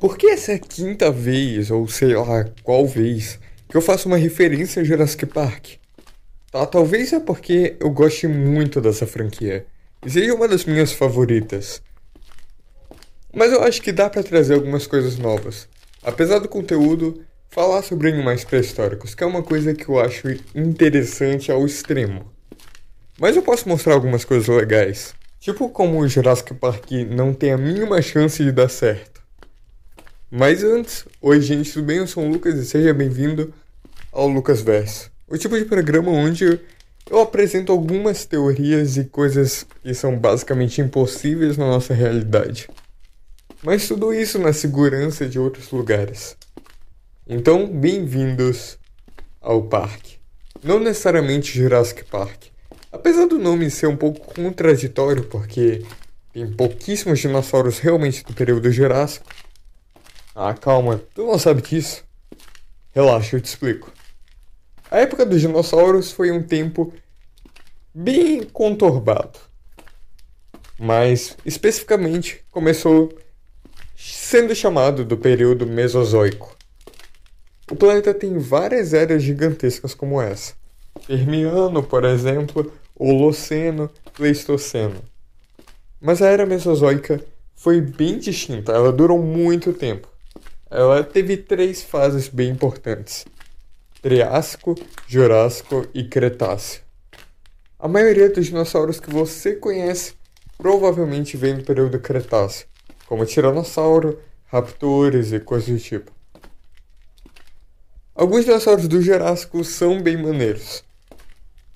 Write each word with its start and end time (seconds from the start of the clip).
Por 0.00 0.16
que 0.16 0.28
essa 0.28 0.52
é 0.52 0.54
a 0.54 0.60
quinta 0.60 1.10
vez, 1.10 1.72
ou 1.72 1.88
sei 1.88 2.14
lá 2.14 2.44
qual 2.62 2.86
vez, 2.86 3.40
que 3.68 3.76
eu 3.76 3.82
faço 3.82 4.06
uma 4.06 4.16
referência 4.16 4.80
a 4.80 4.84
Jurassic 4.84 5.26
Park? 5.26 5.70
Tá, 6.52 6.64
talvez 6.64 7.12
é 7.12 7.18
porque 7.18 7.76
eu 7.80 7.90
goste 7.90 8.28
muito 8.28 8.80
dessa 8.80 9.08
franquia. 9.08 9.66
E 10.06 10.08
seja 10.08 10.32
uma 10.32 10.46
das 10.46 10.64
minhas 10.64 10.92
favoritas. 10.92 11.82
Mas 13.34 13.52
eu 13.52 13.60
acho 13.64 13.82
que 13.82 13.90
dá 13.90 14.08
para 14.08 14.22
trazer 14.22 14.54
algumas 14.54 14.86
coisas 14.86 15.18
novas. 15.18 15.68
Apesar 16.00 16.38
do 16.38 16.48
conteúdo, 16.48 17.20
falar 17.50 17.82
sobre 17.82 18.08
animais 18.08 18.44
pré-históricos, 18.44 19.16
que 19.16 19.24
é 19.24 19.26
uma 19.26 19.42
coisa 19.42 19.74
que 19.74 19.88
eu 19.88 19.98
acho 19.98 20.28
interessante 20.54 21.50
ao 21.50 21.66
extremo. 21.66 22.32
Mas 23.18 23.34
eu 23.34 23.42
posso 23.42 23.68
mostrar 23.68 23.94
algumas 23.94 24.24
coisas 24.24 24.46
legais. 24.46 25.12
Tipo 25.40 25.68
como 25.68 25.98
o 25.98 26.08
Jurassic 26.08 26.54
Park 26.54 26.92
não 27.10 27.34
tem 27.34 27.50
a 27.50 27.58
mínima 27.58 28.00
chance 28.00 28.44
de 28.44 28.52
dar 28.52 28.68
certo. 28.68 29.17
Mas 30.30 30.62
antes, 30.62 31.06
oi 31.22 31.40
gente, 31.40 31.72
tudo 31.72 31.86
bem? 31.86 31.96
Eu 31.96 32.06
sou 32.06 32.22
o 32.22 32.28
Lucas 32.28 32.54
e 32.56 32.64
seja 32.66 32.92
bem-vindo 32.92 33.52
ao 34.12 34.28
Lucas 34.28 34.60
Verso. 34.60 35.10
O 35.26 35.38
tipo 35.38 35.58
de 35.58 35.64
programa 35.64 36.10
onde 36.10 36.60
eu 37.10 37.20
apresento 37.20 37.72
algumas 37.72 38.26
teorias 38.26 38.98
e 38.98 39.04
coisas 39.04 39.66
que 39.82 39.94
são 39.94 40.18
basicamente 40.18 40.82
impossíveis 40.82 41.56
na 41.56 41.66
nossa 41.66 41.94
realidade. 41.94 42.68
Mas 43.62 43.88
tudo 43.88 44.12
isso 44.12 44.38
na 44.38 44.52
segurança 44.52 45.26
de 45.26 45.38
outros 45.38 45.70
lugares. 45.70 46.36
Então, 47.26 47.66
bem-vindos 47.66 48.78
ao 49.40 49.62
parque. 49.62 50.18
Não 50.62 50.78
necessariamente 50.78 51.56
Jurassic 51.56 52.04
Park 52.04 52.48
Apesar 52.92 53.26
do 53.26 53.38
nome 53.38 53.70
ser 53.70 53.86
um 53.86 53.96
pouco 53.96 54.34
contraditório, 54.34 55.24
porque 55.24 55.82
tem 56.34 56.50
pouquíssimos 56.50 57.18
dinossauros 57.18 57.78
realmente 57.78 58.24
do 58.24 58.34
período 58.34 58.70
Jurássico. 58.70 59.26
Ah, 60.40 60.54
calma, 60.54 61.02
tu 61.16 61.26
não 61.26 61.36
sabe 61.36 61.60
disso? 61.62 62.04
Relaxa, 62.94 63.34
eu 63.34 63.40
te 63.40 63.46
explico. 63.46 63.92
A 64.88 64.98
época 64.98 65.26
dos 65.26 65.40
dinossauros 65.40 66.12
foi 66.12 66.30
um 66.30 66.40
tempo 66.40 66.94
bem 67.92 68.44
conturbado. 68.44 69.36
Mas, 70.78 71.36
especificamente, 71.44 72.44
começou 72.52 73.12
sendo 73.96 74.54
chamado 74.54 75.04
do 75.04 75.16
período 75.16 75.66
Mesozoico. 75.66 76.56
O 77.68 77.74
planeta 77.74 78.14
tem 78.14 78.38
várias 78.38 78.94
eras 78.94 79.24
gigantescas 79.24 79.92
como 79.92 80.22
essa. 80.22 80.54
Permiano, 81.04 81.82
por 81.82 82.04
exemplo, 82.04 82.72
Holoceno, 82.94 83.90
Pleistoceno. 84.14 85.02
Mas 86.00 86.22
a 86.22 86.28
era 86.28 86.46
Mesozoica 86.46 87.20
foi 87.56 87.80
bem 87.80 88.20
distinta, 88.20 88.70
ela 88.70 88.92
durou 88.92 89.20
muito 89.20 89.72
tempo. 89.72 90.06
Ela 90.70 91.02
teve 91.02 91.36
três 91.36 91.82
fases 91.82 92.28
bem 92.28 92.50
importantes: 92.50 93.24
Triássico, 94.02 94.74
Jurássico 95.06 95.86
e 95.94 96.04
Cretáceo. 96.04 96.82
A 97.78 97.88
maioria 97.88 98.28
dos 98.28 98.46
dinossauros 98.46 99.00
que 99.00 99.10
você 99.10 99.54
conhece 99.54 100.14
provavelmente 100.56 101.36
vem 101.36 101.56
do 101.56 101.64
período 101.64 101.98
Cretáceo, 102.00 102.66
como 103.06 103.24
Tiranossauro, 103.24 104.20
Raptores 104.46 105.32
e 105.32 105.40
coisas 105.40 105.68
do 105.68 105.78
tipo. 105.78 106.10
Alguns 108.14 108.44
dinossauros 108.44 108.88
do 108.88 109.00
Jurássico 109.00 109.62
são 109.62 110.02
bem 110.02 110.16
maneiros 110.16 110.82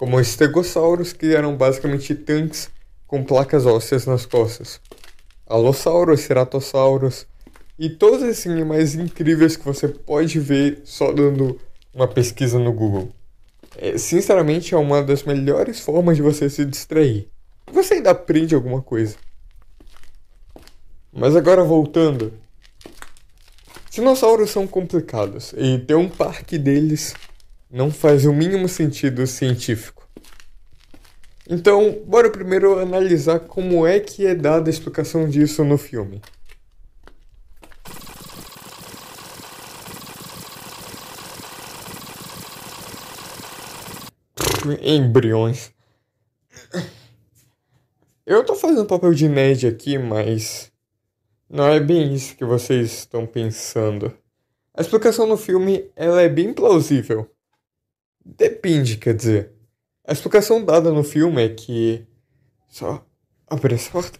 como 0.02 0.16
os 0.16 0.27
stegossauros, 0.27 1.12
que 1.12 1.32
eram 1.32 1.56
basicamente 1.56 2.12
tanques 2.12 2.68
com 3.06 3.22
placas 3.22 3.66
ósseas 3.66 4.04
nas 4.04 4.27
costas, 4.27 4.80
alossauros, 5.46 6.22
ceratossauros 6.22 7.24
e 7.78 7.88
todos 7.88 8.22
esses 8.22 8.46
animais 8.46 8.94
incríveis 8.94 9.56
que 9.56 9.64
você 9.64 9.88
pode 9.88 10.38
ver 10.38 10.82
só 10.84 11.12
dando 11.12 11.58
uma 11.92 12.06
pesquisa 12.06 12.58
no 12.58 12.72
Google. 12.72 13.10
É, 13.76 13.96
sinceramente, 13.96 14.74
é 14.74 14.78
uma 14.78 15.02
das 15.02 15.22
melhores 15.22 15.80
formas 15.80 16.16
de 16.16 16.22
você 16.22 16.48
se 16.50 16.64
distrair. 16.64 17.28
Você 17.72 17.94
ainda 17.94 18.11
aprende 18.11 18.55
alguma 18.55 18.82
coisa. 18.82 19.16
Mas 21.12 21.34
agora 21.34 21.64
voltando. 21.64 22.32
Dinossauros 23.90 24.50
são 24.50 24.66
complicados 24.66 25.52
e 25.56 25.78
ter 25.78 25.94
um 25.94 26.08
parque 26.08 26.58
deles 26.58 27.14
não 27.70 27.90
faz 27.90 28.24
o 28.24 28.32
mínimo 28.32 28.68
sentido 28.68 29.27
científico. 29.27 30.06
Então, 31.48 32.02
bora 32.06 32.30
primeiro 32.30 32.78
analisar 32.78 33.40
como 33.40 33.86
é 33.86 33.98
que 33.98 34.27
é 34.27 34.34
dada 34.34 34.68
a 34.68 34.72
explicação 34.72 35.28
disso 35.28 35.64
no 35.64 35.77
filme. 35.77 36.22
Embriões. 44.80 45.73
Eu 48.24 48.45
tô 48.45 48.55
fazendo 48.55 48.86
papel 48.86 49.12
de 49.12 49.28
nerd 49.28 49.67
aqui, 49.67 49.98
mas 49.98 50.70
não 51.48 51.67
é 51.67 51.80
bem 51.80 52.14
isso 52.14 52.36
que 52.36 52.45
vocês 52.45 52.92
estão 52.92 53.27
pensando. 53.27 54.17
A 54.74 54.80
explicação 54.80 55.27
no 55.27 55.36
filme 55.36 55.90
ela 55.95 56.23
é 56.23 56.28
bem 56.28 56.55
plausível. 56.55 57.30
Depende, 58.24 58.96
quer 58.96 59.14
dizer. 59.14 59.52
A 60.06 60.12
explicação 60.12 60.64
dada 60.64 60.90
no 60.90 61.05
filme 61.05 61.44
é 61.44 61.48
que. 61.48 62.06
Só 62.68 63.05
abrir 63.46 63.74
essa 63.74 63.90
porta. 63.90 64.18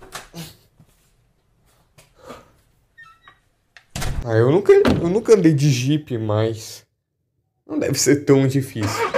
Ah, 4.25 4.35
eu 4.35 4.51
nunca, 4.51 4.73
eu 4.73 5.09
nunca 5.09 5.35
andei 5.35 5.55
de 5.55 5.71
Jeep, 5.71 6.19
mas. 6.19 6.87
Não 7.67 7.79
deve 7.79 7.99
ser 7.99 8.25
tão 8.25 8.47
difícil. 8.47 9.12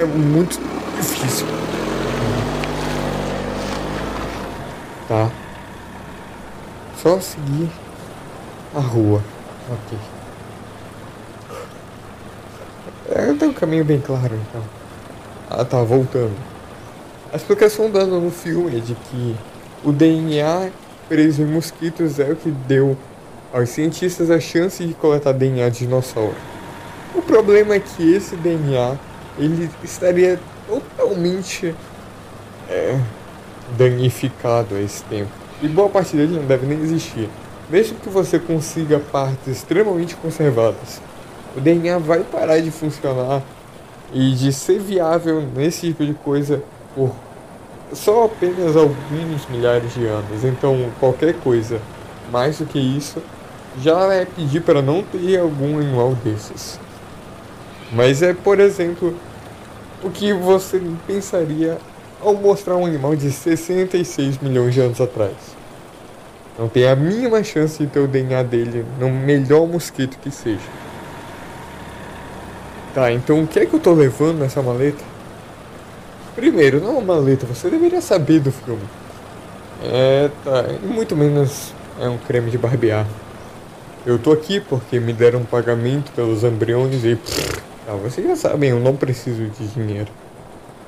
É, 0.00 0.04
muito 0.06 0.58
difícil. 0.96 1.46
Tá. 5.06 5.30
Só 6.96 7.20
seguir 7.20 7.68
a 8.74 8.80
rua. 8.80 9.22
Ok. 9.70 9.98
É, 13.10 13.34
tem 13.34 13.48
um 13.50 13.52
caminho 13.52 13.84
bem 13.84 14.00
claro, 14.00 14.34
então. 14.48 14.62
Ah, 15.50 15.66
tá, 15.66 15.82
voltando. 15.82 16.34
A 17.30 17.36
explicação 17.36 17.90
dada 17.90 18.06
no 18.06 18.30
filme 18.30 18.78
é 18.78 18.80
de 18.80 18.94
que 18.94 19.36
o 19.84 19.92
DNA 19.92 20.70
preso 21.10 21.42
em 21.42 21.46
mosquitos 21.46 22.18
é 22.18 22.32
o 22.32 22.36
que 22.36 22.50
deu 22.50 22.96
aos 23.52 23.68
cientistas 23.68 24.30
a 24.30 24.40
chance 24.40 24.82
de 24.82 24.94
coletar 24.94 25.32
DNA 25.32 25.68
de 25.68 25.80
dinossauro. 25.80 26.36
O 27.14 27.20
problema 27.20 27.74
é 27.74 27.80
que 27.80 28.14
esse 28.14 28.34
DNA 28.36 28.96
ele 29.44 29.70
estaria 29.82 30.38
totalmente 30.68 31.74
é, 32.68 32.98
danificado 33.76 34.74
a 34.74 34.80
esse 34.80 35.02
tempo. 35.04 35.30
E 35.62 35.68
boa 35.68 35.88
parte 35.88 36.16
dele 36.16 36.36
não 36.36 36.46
deve 36.46 36.66
nem 36.66 36.80
existir. 36.80 37.28
Mesmo 37.68 37.98
que 37.98 38.08
você 38.08 38.38
consiga 38.38 38.98
partes 38.98 39.46
extremamente 39.48 40.16
conservadas 40.16 41.00
o 41.56 41.60
DNA 41.60 41.98
vai 41.98 42.20
parar 42.20 42.60
de 42.60 42.70
funcionar 42.70 43.42
e 44.12 44.32
de 44.32 44.52
ser 44.52 44.78
viável 44.78 45.42
nesse 45.54 45.88
tipo 45.88 46.04
de 46.04 46.14
coisa 46.14 46.62
por 46.94 47.14
só 47.92 48.24
apenas 48.24 48.76
alguns 48.76 49.48
milhares 49.48 49.92
de 49.94 50.06
anos. 50.06 50.44
Então, 50.44 50.90
qualquer 51.00 51.34
coisa 51.34 51.80
mais 52.30 52.58
do 52.58 52.66
que 52.66 52.78
isso 52.78 53.20
já 53.82 54.12
é 54.14 54.24
pedir 54.24 54.62
para 54.62 54.80
não 54.80 55.02
ter 55.02 55.40
algum 55.40 55.78
animal 55.78 56.14
desses. 56.24 56.78
Mas 57.92 58.22
é, 58.22 58.32
por 58.32 58.60
exemplo, 58.60 59.12
o 60.02 60.10
que 60.10 60.32
você 60.32 60.80
pensaria 61.06 61.78
ao 62.20 62.34
mostrar 62.34 62.76
um 62.76 62.86
animal 62.86 63.16
de 63.16 63.30
66 63.30 64.38
milhões 64.38 64.74
de 64.74 64.80
anos 64.80 65.00
atrás. 65.00 65.34
Não 66.58 66.68
tem 66.68 66.86
a 66.86 66.94
mínima 66.94 67.42
chance 67.42 67.78
de 67.78 67.86
ter 67.86 68.00
o 68.00 68.06
DNA 68.06 68.42
dele 68.42 68.84
no 68.98 69.10
melhor 69.10 69.66
mosquito 69.66 70.18
que 70.18 70.30
seja. 70.30 70.60
Tá, 72.94 73.12
então 73.12 73.42
o 73.42 73.46
que 73.46 73.60
é 73.60 73.66
que 73.66 73.74
eu 73.74 73.80
tô 73.80 73.94
levando 73.94 74.40
nessa 74.40 74.60
maleta? 74.60 75.02
Primeiro, 76.34 76.80
não 76.80 76.88
é 76.88 76.92
uma 76.98 77.14
maleta, 77.14 77.46
você 77.46 77.70
deveria 77.70 78.00
saber 78.00 78.40
do 78.40 78.50
filme. 78.50 78.82
É, 79.82 80.28
tá, 80.44 80.64
e 80.82 80.86
muito 80.86 81.16
menos 81.16 81.72
é 82.00 82.08
um 82.08 82.18
creme 82.18 82.50
de 82.50 82.58
barbear. 82.58 83.06
Eu 84.04 84.18
tô 84.18 84.32
aqui 84.32 84.60
porque 84.60 84.98
me 84.98 85.12
deram 85.12 85.40
um 85.40 85.44
pagamento 85.44 86.10
pelos 86.12 86.42
embriões 86.42 87.04
e. 87.04 87.18
Tá, 87.86 87.92
vocês 87.94 88.26
já 88.26 88.36
sabem, 88.36 88.70
eu 88.70 88.80
não 88.80 88.96
preciso 88.96 89.44
de 89.46 89.66
dinheiro. 89.68 90.10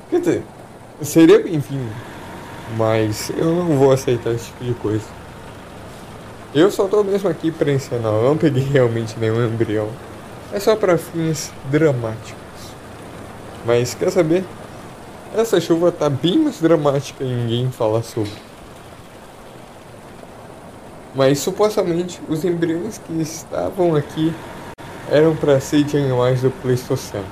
Quer 0.09 0.19
dizer, 0.19 0.43
seria 1.01 1.39
bem-vindo, 1.39 1.91
mas 2.77 3.31
eu 3.37 3.53
não 3.53 3.77
vou 3.77 3.91
aceitar 3.91 4.31
esse 4.31 4.45
tipo 4.45 4.63
de 4.63 4.73
coisa. 4.75 5.05
Eu 6.53 6.69
só 6.69 6.87
tô 6.87 7.03
mesmo 7.03 7.29
aqui 7.29 7.51
pra 7.51 7.71
ensinar, 7.71 8.09
eu 8.09 8.23
não 8.23 8.37
peguei 8.37 8.63
realmente 8.63 9.17
nenhum 9.19 9.45
embrião 9.45 9.89
é 10.53 10.59
só 10.59 10.75
para 10.75 10.99
fins 10.99 11.51
dramáticos. 11.71 12.35
Mas 13.65 13.95
quer 13.95 14.11
saber? 14.11 14.45
Essa 15.35 15.59
chuva 15.59 15.91
tá 15.91 16.07
bem 16.07 16.37
mais 16.37 16.61
dramática 16.61 17.23
e 17.23 17.27
ninguém 17.27 17.71
fala 17.71 18.03
sobre. 18.03 18.31
Mas 21.15 21.39
supostamente 21.39 22.21
os 22.29 22.45
embriões 22.45 22.99
que 22.99 23.13
estavam 23.19 23.95
aqui 23.95 24.31
eram 25.09 25.35
para 25.35 25.59
ser 25.59 25.83
de 25.83 25.97
animais 25.97 26.41
do 26.41 26.49
Pleistoceno. 26.49 27.25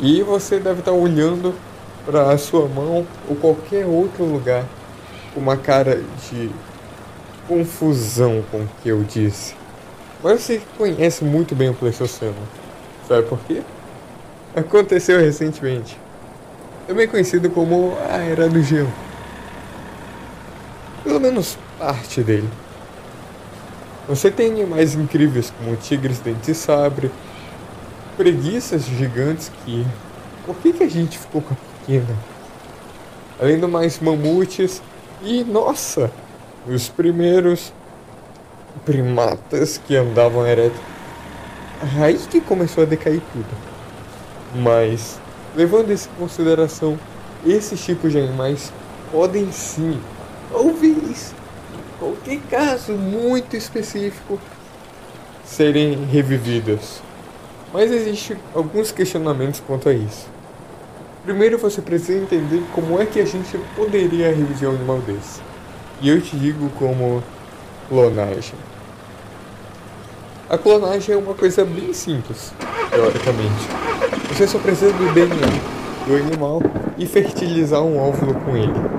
E 0.00 0.22
você 0.22 0.58
deve 0.58 0.80
estar 0.80 0.92
olhando 0.92 1.54
para 2.04 2.30
a 2.30 2.38
sua 2.38 2.68
mão 2.68 3.06
ou 3.28 3.36
qualquer 3.36 3.84
outro 3.84 4.24
lugar 4.24 4.64
com 5.34 5.40
uma 5.40 5.56
cara 5.56 6.02
de 6.30 6.50
confusão 7.46 8.44
com 8.50 8.58
o 8.58 8.68
que 8.82 8.88
eu 8.88 9.02
disse. 9.02 9.54
Mas 10.22 10.42
você 10.42 10.60
conhece 10.76 11.24
muito 11.24 11.54
bem 11.54 11.70
o 11.70 11.74
Pleistoceno. 11.74 12.34
Sabe 13.06 13.22
por 13.22 13.38
quê? 13.40 13.62
Aconteceu 14.54 15.20
recentemente. 15.20 15.96
Também 16.86 17.06
conhecido 17.06 17.50
como 17.50 17.96
a 18.10 18.16
Era 18.16 18.48
do 18.48 18.62
Gelo. 18.62 18.92
Pelo 21.04 21.20
menos 21.20 21.56
parte 21.78 22.22
dele. 22.22 22.48
Você 24.08 24.30
tem 24.30 24.52
animais 24.52 24.94
incríveis 24.94 25.52
como 25.58 25.76
tigres 25.76 26.18
dente 26.20 26.54
sabre, 26.54 27.10
preguiças 28.16 28.86
gigantes 28.86 29.52
que. 29.64 29.86
Por 30.46 30.56
que, 30.56 30.72
que 30.72 30.82
a 30.82 30.88
gente 30.88 31.18
ficou 31.18 31.42
com 31.42 31.52
a 31.52 31.56
pequena? 31.80 32.16
Além 33.38 33.60
do 33.60 33.68
mais 33.68 34.00
mamutes 34.00 34.80
e, 35.22 35.44
nossa, 35.44 36.10
os 36.66 36.88
primeiros 36.88 37.70
primatas 38.86 39.76
que 39.76 39.94
andavam 39.94 40.46
eretos. 40.46 40.80
Aí 42.00 42.16
que 42.16 42.40
começou 42.40 42.84
a 42.84 42.86
decair 42.86 43.20
tudo. 43.30 43.46
Mas, 44.54 45.20
levando 45.54 45.92
isso 45.92 46.08
em 46.16 46.18
consideração, 46.18 46.98
esses 47.46 47.84
tipos 47.84 48.12
de 48.12 48.18
animais 48.18 48.72
podem 49.12 49.52
sim, 49.52 50.00
talvez, 50.50 51.34
qualquer 52.28 52.40
caso 52.50 52.92
muito 52.92 53.56
específico, 53.56 54.38
serem 55.44 56.04
revividas. 56.04 57.00
Mas 57.72 57.90
existem 57.90 58.36
alguns 58.54 58.92
questionamentos 58.92 59.62
quanto 59.66 59.88
a 59.88 59.94
isso. 59.94 60.26
Primeiro 61.24 61.58
você 61.58 61.80
precisa 61.80 62.18
entender 62.18 62.62
como 62.74 63.00
é 63.00 63.06
que 63.06 63.20
a 63.20 63.24
gente 63.24 63.58
poderia 63.74 64.28
reviver 64.28 64.68
um 64.68 64.74
animal 64.74 64.98
desse. 65.00 65.40
E 66.00 66.08
eu 66.08 66.20
te 66.20 66.36
digo 66.36 66.68
como 66.78 67.22
clonagem. 67.88 68.54
A 70.48 70.56
clonagem 70.56 71.14
é 71.14 71.18
uma 71.18 71.34
coisa 71.34 71.64
bem 71.64 71.92
simples, 71.92 72.52
teoricamente. 72.90 73.68
Você 74.32 74.46
só 74.46 74.58
precisa 74.58 74.92
do 74.92 75.12
DNA 75.12 75.78
do 76.06 76.16
animal 76.16 76.62
e 76.96 77.06
fertilizar 77.06 77.82
um 77.82 77.98
óvulo 77.98 78.34
com 78.34 78.56
ele. 78.56 78.97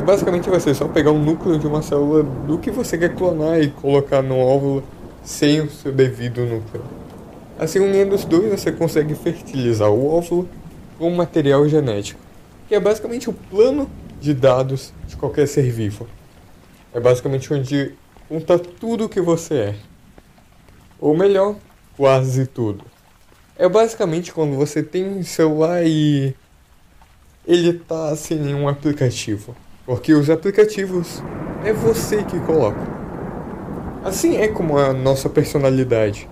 É 0.00 0.02
basicamente 0.02 0.48
você 0.48 0.74
só 0.74 0.88
pegar 0.88 1.10
um 1.10 1.22
núcleo 1.22 1.58
de 1.58 1.66
uma 1.66 1.82
célula 1.82 2.22
do 2.22 2.56
que 2.56 2.70
você 2.70 2.96
quer 2.96 3.14
clonar 3.14 3.60
e 3.60 3.68
colocar 3.68 4.22
no 4.22 4.38
óvulo 4.38 4.82
sem 5.22 5.60
o 5.60 5.70
seu 5.70 5.92
devido 5.92 6.40
núcleo. 6.46 6.82
Assim, 7.58 7.80
unindo 7.80 8.14
os 8.14 8.24
dois, 8.24 8.50
você 8.50 8.72
consegue 8.72 9.14
fertilizar 9.14 9.90
o 9.90 10.06
óvulo 10.06 10.48
com 10.98 11.10
material 11.10 11.68
genético, 11.68 12.18
que 12.66 12.74
é 12.74 12.80
basicamente 12.80 13.28
o 13.28 13.34
plano 13.34 13.90
de 14.18 14.32
dados 14.32 14.90
de 15.06 15.16
qualquer 15.16 15.46
ser 15.46 15.70
vivo. 15.70 16.08
É 16.94 16.98
basicamente 16.98 17.52
onde 17.52 17.92
conta 18.26 18.58
tudo 18.58 19.04
o 19.04 19.08
que 19.08 19.20
você 19.20 19.54
é. 19.54 19.74
Ou 20.98 21.14
melhor, 21.14 21.56
quase 21.94 22.46
tudo. 22.46 22.86
É 23.54 23.68
basicamente 23.68 24.32
quando 24.32 24.56
você 24.56 24.82
tem 24.82 25.06
um 25.06 25.22
celular 25.22 25.84
e 25.84 26.34
ele 27.46 27.74
tá 27.74 28.16
sem 28.16 28.38
nenhum 28.38 28.66
aplicativo. 28.66 29.54
Porque 29.90 30.14
os 30.14 30.30
aplicativos 30.30 31.20
é 31.64 31.72
você 31.72 32.22
que 32.22 32.38
coloca. 32.38 32.78
Assim 34.04 34.36
é 34.36 34.46
como 34.46 34.78
a 34.78 34.92
nossa 34.92 35.28
personalidade, 35.28 36.28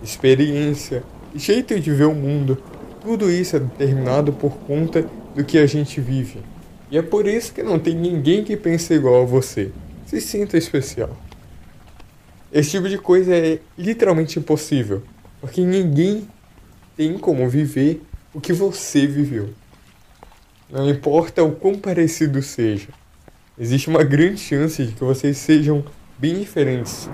experiência, 0.00 1.02
jeito 1.34 1.80
de 1.80 1.90
ver 1.90 2.04
o 2.04 2.14
mundo, 2.14 2.56
tudo 3.02 3.28
isso 3.28 3.56
é 3.56 3.58
determinado 3.58 4.32
por 4.32 4.52
conta 4.58 5.04
do 5.34 5.42
que 5.42 5.58
a 5.58 5.66
gente 5.66 6.00
vive. 6.00 6.38
E 6.88 6.96
é 6.96 7.02
por 7.02 7.26
isso 7.26 7.52
que 7.52 7.64
não 7.64 7.80
tem 7.80 7.96
ninguém 7.96 8.44
que 8.44 8.56
pense 8.56 8.94
igual 8.94 9.22
a 9.22 9.26
você. 9.26 9.72
Se 10.06 10.20
sinta 10.20 10.56
especial. 10.56 11.16
Esse 12.52 12.70
tipo 12.70 12.88
de 12.88 12.96
coisa 12.96 13.34
é 13.34 13.58
literalmente 13.76 14.38
impossível, 14.38 15.02
porque 15.40 15.62
ninguém 15.62 16.28
tem 16.96 17.18
como 17.18 17.48
viver 17.48 18.00
o 18.32 18.40
que 18.40 18.52
você 18.52 19.04
viveu. 19.04 19.48
Não 20.74 20.90
importa 20.90 21.40
o 21.44 21.52
quão 21.52 21.78
parecido 21.78 22.42
seja, 22.42 22.88
existe 23.56 23.88
uma 23.88 24.02
grande 24.02 24.38
chance 24.38 24.84
de 24.84 24.90
que 24.90 25.04
vocês 25.04 25.36
sejam 25.36 25.84
bem 26.18 26.40
diferentes. 26.40 27.08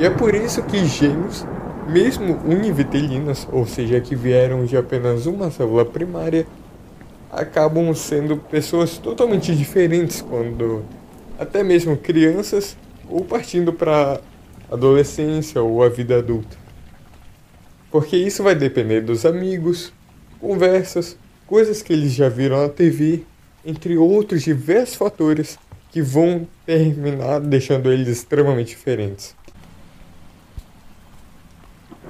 E 0.00 0.06
é 0.06 0.08
por 0.08 0.34
isso 0.34 0.62
que 0.62 0.86
gêmeos, 0.86 1.44
mesmo 1.86 2.38
univitelinas, 2.42 3.46
ou 3.52 3.66
seja, 3.66 4.00
que 4.00 4.16
vieram 4.16 4.64
de 4.64 4.78
apenas 4.78 5.26
uma 5.26 5.50
célula 5.50 5.84
primária, 5.84 6.46
acabam 7.30 7.94
sendo 7.94 8.38
pessoas 8.38 8.96
totalmente 8.96 9.54
diferentes 9.54 10.22
quando 10.22 10.82
até 11.38 11.62
mesmo 11.62 11.98
crianças 11.98 12.78
ou 13.10 13.26
partindo 13.26 13.74
para 13.74 14.22
adolescência 14.70 15.62
ou 15.62 15.82
a 15.82 15.90
vida 15.90 16.16
adulta. 16.16 16.56
Porque 17.90 18.16
isso 18.16 18.42
vai 18.42 18.54
depender 18.54 19.02
dos 19.02 19.26
amigos, 19.26 19.92
conversas, 20.40 21.18
coisas 21.52 21.82
que 21.82 21.92
eles 21.92 22.14
já 22.14 22.30
viram 22.30 22.62
na 22.62 22.68
TV, 22.70 23.24
entre 23.62 23.98
outros 23.98 24.40
diversos 24.40 24.94
fatores 24.94 25.58
que 25.90 26.00
vão 26.00 26.48
terminar 26.64 27.40
deixando 27.40 27.92
eles 27.92 28.08
extremamente 28.08 28.68
diferentes. 28.68 29.36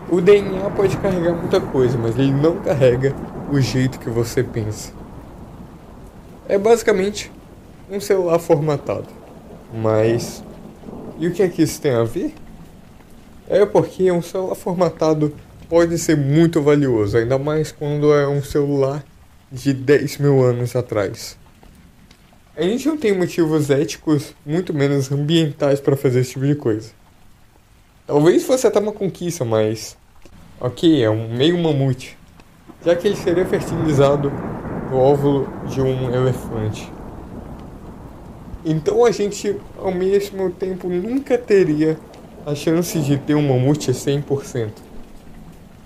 O 0.09 0.21
DNA 0.21 0.71
pode 0.71 0.97
carregar 0.99 1.33
muita 1.33 1.61
coisa, 1.61 1.99
mas 1.99 2.17
ele 2.17 2.31
não 2.31 2.61
carrega 2.61 3.17
o 3.51 3.61
jeito 3.61 3.99
que 3.99 4.09
você 4.09 4.45
pensa. 4.45 4.93
É 6.49 6.57
basicamente 6.57 7.29
um 7.91 7.99
celular 7.99 8.39
formatado. 8.39 9.09
Mas 9.75 10.41
e 11.19 11.27
o 11.27 11.33
que 11.33 11.43
é 11.43 11.49
que 11.49 11.63
isso 11.63 11.81
tem 11.81 11.91
a 11.91 12.05
ver? 12.05 12.33
É 13.49 13.67
porque 13.67 14.09
um 14.13 14.23
celular 14.23 14.55
formatado 14.55 15.35
pode 15.69 15.99
ser 15.99 16.17
muito 16.17 16.63
valioso, 16.63 17.17
ainda 17.17 17.41
mais 17.41 17.73
quando 17.73 18.15
é 18.15 18.29
um 18.29 18.41
celular 18.41 19.03
de 19.53 19.75
10 19.75 20.17
mil 20.17 20.43
anos 20.43 20.75
atrás. 20.75 21.37
A 22.57 22.63
gente 22.63 22.89
não 22.89 22.97
tem 22.97 23.17
motivos 23.17 23.69
éticos, 23.69 24.35
muito 24.47 24.73
menos 24.73 25.13
ambientais, 25.13 25.79
para 25.79 25.95
fazer 25.95 26.21
esse 26.21 26.33
tipo 26.33 26.47
de 26.47 26.55
coisa. 26.55 26.91
Talvez 28.07 28.45
fosse 28.45 28.67
até 28.67 28.81
uma 28.81 28.93
conquista, 28.93 29.45
mas. 29.45 29.97
Ok, 30.59 31.03
é 31.03 31.11
um 31.11 31.35
meio 31.37 31.59
mamute. 31.59 32.17
Já 32.85 32.97
que 32.97 33.07
ele 33.07 33.17
seria 33.17 33.45
fertilizado 33.45 34.33
no 34.91 34.97
óvulo 34.97 35.47
de 35.69 35.83
um 35.83 36.11
elefante. 36.11 36.91
Então 38.65 39.05
a 39.05 39.11
gente, 39.11 39.57
ao 39.79 39.93
mesmo 39.93 40.51
tempo, 40.51 40.89
nunca 40.89 41.37
teria 41.37 41.99
a 42.47 42.55
chance 42.55 42.99
de 43.01 43.19
ter 43.19 43.35
um 43.35 43.47
mamute 43.47 43.91
100%. 43.91 44.71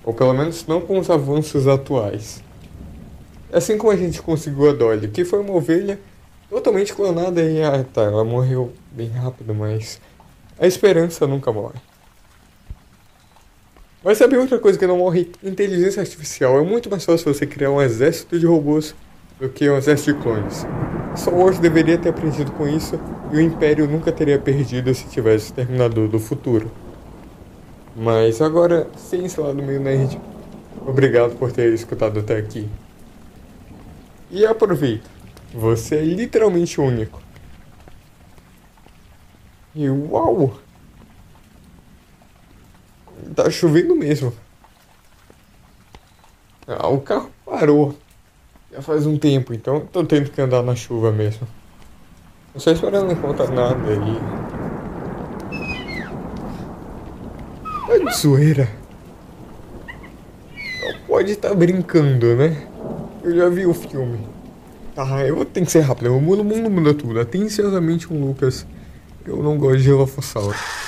Ou 0.04 0.14
pelo 0.14 0.34
menos 0.34 0.66
não 0.66 0.80
com 0.80 0.98
os 0.98 1.10
avanços 1.10 1.66
atuais. 1.66 2.45
Assim 3.52 3.78
como 3.78 3.92
a 3.92 3.96
gente 3.96 4.20
conseguiu 4.20 4.68
a 4.70 4.72
Dolly, 4.72 5.08
que 5.08 5.24
foi 5.24 5.40
uma 5.40 5.54
ovelha 5.54 5.98
totalmente 6.50 6.92
clonada 6.92 7.42
e 7.42 7.62
ah, 7.62 7.84
tá, 7.92 8.02
ela 8.02 8.24
morreu 8.24 8.72
bem 8.90 9.08
rápido, 9.08 9.54
mas 9.54 10.00
a 10.58 10.66
esperança 10.66 11.26
nunca 11.26 11.52
morre. 11.52 11.78
Mas 14.02 14.18
sabe 14.18 14.36
outra 14.36 14.58
coisa 14.58 14.78
que 14.78 14.86
não 14.86 14.98
morre? 14.98 15.32
Inteligência 15.42 16.00
artificial. 16.00 16.58
É 16.58 16.62
muito 16.62 16.88
mais 16.88 17.04
fácil 17.04 17.32
você 17.34 17.44
criar 17.44 17.70
um 17.70 17.82
exército 17.82 18.38
de 18.38 18.46
robôs 18.46 18.94
do 19.40 19.48
que 19.48 19.68
um 19.68 19.76
exército 19.76 20.14
de 20.14 20.22
clones. 20.22 20.64
Star 21.16 21.34
Wars 21.34 21.58
deveria 21.58 21.98
ter 21.98 22.10
aprendido 22.10 22.52
com 22.52 22.68
isso 22.68 23.00
e 23.32 23.36
o 23.36 23.40
Império 23.40 23.88
nunca 23.88 24.12
teria 24.12 24.38
perdido 24.38 24.94
se 24.94 25.08
tivesse 25.08 25.52
Terminador 25.52 26.08
do 26.08 26.20
Futuro. 26.20 26.70
Mas 27.96 28.40
agora, 28.40 28.86
sem 28.96 29.24
esse 29.24 29.40
lado 29.40 29.60
meio 29.62 29.80
nerd, 29.80 30.20
obrigado 30.86 31.34
por 31.36 31.50
ter 31.50 31.72
escutado 31.72 32.20
até 32.20 32.36
aqui. 32.36 32.68
E 34.30 34.44
aproveita, 34.44 35.08
você 35.52 35.96
é 35.96 36.02
literalmente 36.02 36.80
único. 36.80 37.22
E 39.74 39.88
uau! 39.88 40.58
Tá 43.34 43.50
chovendo 43.50 43.94
mesmo. 43.94 44.32
Ah, 46.66 46.88
o 46.88 47.00
carro 47.00 47.30
parou. 47.44 47.96
Já 48.72 48.82
faz 48.82 49.06
um 49.06 49.16
tempo, 49.16 49.54
então 49.54 49.86
tô 49.86 50.04
tendo 50.04 50.30
que 50.30 50.40
andar 50.40 50.62
na 50.62 50.74
chuva 50.74 51.12
mesmo. 51.12 51.46
Não 52.52 52.60
sei 52.60 52.72
esperando 52.72 53.12
encontrar 53.12 53.50
nada 53.50 53.76
aí. 53.88 54.18
É 57.90 57.98
de 57.98 58.16
zoeira. 58.16 58.68
Não 60.82 61.06
pode 61.06 61.32
estar 61.32 61.50
tá 61.50 61.54
brincando, 61.54 62.34
né? 62.34 62.66
Eu 63.26 63.34
já 63.34 63.48
vi 63.48 63.66
o 63.66 63.74
filme. 63.74 64.20
Tá, 64.94 65.26
eu 65.26 65.44
tenho 65.44 65.66
que 65.66 65.72
ser 65.72 65.80
rápido. 65.80 66.16
O 66.16 66.20
mundo, 66.20 66.44
mundo 66.44 66.70
muda 66.70 66.94
tudo. 66.94 67.18
Atenciosamente 67.18 68.12
um 68.12 68.24
Lucas. 68.24 68.64
Eu 69.26 69.42
não 69.42 69.58
gosto 69.58 69.78
de 69.78 69.82
Dilophosaurus. 69.82 70.85